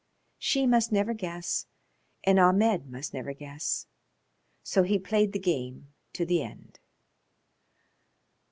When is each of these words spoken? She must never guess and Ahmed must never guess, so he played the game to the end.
She 0.39 0.65
must 0.65 0.91
never 0.91 1.13
guess 1.13 1.67
and 2.23 2.39
Ahmed 2.39 2.89
must 2.89 3.13
never 3.13 3.33
guess, 3.35 3.85
so 4.63 4.81
he 4.81 4.97
played 4.97 5.31
the 5.31 5.37
game 5.37 5.93
to 6.13 6.25
the 6.25 6.41
end. 6.41 6.79